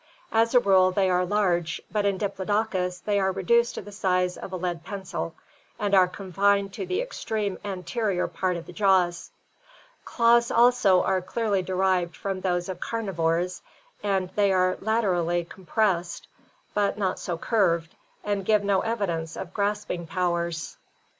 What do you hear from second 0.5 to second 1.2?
a rule they